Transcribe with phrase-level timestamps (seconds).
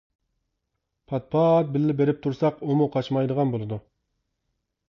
[1.11, 3.81] پات-پات بىللە بېرىپ تۇرساق ئۇمۇ قاچمايدىغان بولىدۇ.